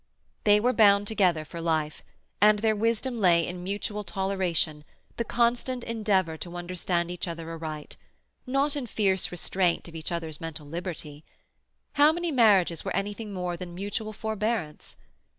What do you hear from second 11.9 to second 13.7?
How many marriages were anything more